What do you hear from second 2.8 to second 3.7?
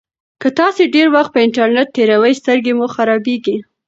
خرابیږي.